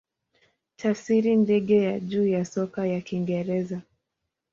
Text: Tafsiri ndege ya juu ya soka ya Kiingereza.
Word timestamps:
Tafsiri 0.75 1.35
ndege 1.35 1.81
ya 1.83 1.99
juu 1.99 2.27
ya 2.27 2.45
soka 2.45 2.85
ya 2.87 3.01
Kiingereza. 3.01 3.81